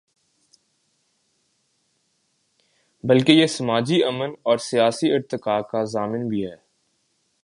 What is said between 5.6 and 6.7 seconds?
کا ضامن بھی ہے۔